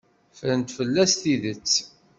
Ffrent 0.37 0.67
fell-as 0.77 1.13
tidet. 1.21 1.69